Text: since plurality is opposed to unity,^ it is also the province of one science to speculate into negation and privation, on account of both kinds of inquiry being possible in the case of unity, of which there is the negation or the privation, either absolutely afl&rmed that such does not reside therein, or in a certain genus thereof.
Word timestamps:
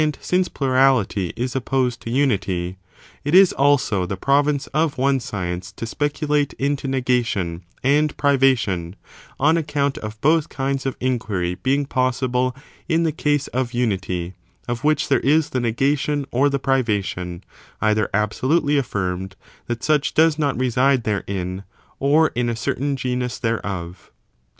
since 0.19 0.47
plurality 0.49 1.31
is 1.35 1.55
opposed 1.55 2.01
to 2.01 2.09
unity,^ 2.09 2.75
it 3.23 3.35
is 3.35 3.53
also 3.53 4.03
the 4.03 4.17
province 4.17 4.65
of 4.73 4.97
one 4.97 5.19
science 5.19 5.71
to 5.71 5.85
speculate 5.85 6.53
into 6.53 6.87
negation 6.87 7.61
and 7.83 8.17
privation, 8.17 8.95
on 9.39 9.57
account 9.57 9.99
of 9.99 10.19
both 10.19 10.49
kinds 10.49 10.87
of 10.87 10.97
inquiry 10.99 11.53
being 11.53 11.85
possible 11.85 12.55
in 12.89 13.03
the 13.03 13.11
case 13.11 13.45
of 13.49 13.73
unity, 13.75 14.33
of 14.67 14.83
which 14.83 15.07
there 15.07 15.19
is 15.19 15.51
the 15.51 15.59
negation 15.59 16.25
or 16.31 16.49
the 16.49 16.57
privation, 16.57 17.43
either 17.79 18.09
absolutely 18.11 18.77
afl&rmed 18.77 19.33
that 19.67 19.83
such 19.83 20.15
does 20.15 20.39
not 20.39 20.57
reside 20.57 21.03
therein, 21.03 21.63
or 21.99 22.29
in 22.33 22.49
a 22.49 22.55
certain 22.55 22.95
genus 22.95 23.37
thereof. 23.37 24.09